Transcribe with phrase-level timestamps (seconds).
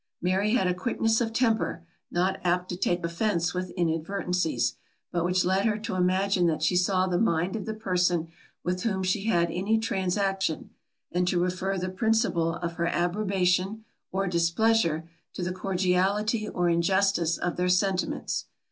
[0.19, 4.75] Mary had a quickness of temper, not apt to take offence with inadvertencies,
[5.11, 8.27] but which led her to imagine that she saw the mind of the person
[8.63, 10.71] with whom she had any transaction,
[11.11, 17.37] and to refer the principle of her approbation or displeasure to the cordiality or injustice
[17.37, 18.45] of their sentiments.